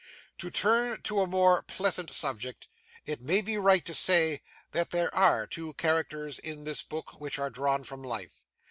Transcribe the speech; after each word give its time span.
"To 0.39 0.49
turn 0.49 1.03
to 1.03 1.21
a 1.21 1.27
more 1.27 1.61
pleasant 1.61 2.09
subject, 2.11 2.67
it 3.05 3.21
may 3.21 3.39
be 3.43 3.59
right 3.59 3.85
to 3.85 3.93
say, 3.93 4.41
that 4.71 4.89
there 4.89 5.13
ARE 5.13 5.45
two 5.45 5.73
characters 5.73 6.39
in 6.39 6.63
this 6.63 6.81
book 6.81 7.21
which 7.21 7.37
are 7.37 7.51
drawn 7.51 7.83
from 7.83 8.03
life. 8.03 8.43